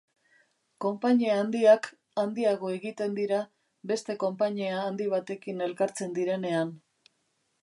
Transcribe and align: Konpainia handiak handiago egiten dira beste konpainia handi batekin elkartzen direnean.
Konpainia 0.85 1.35
handiak 1.41 1.89
handiago 2.23 2.71
egiten 2.77 3.13
dira 3.21 3.43
beste 3.95 4.17
konpainia 4.27 4.81
handi 4.89 5.11
batekin 5.17 5.63
elkartzen 5.69 6.19
direnean. 6.21 6.75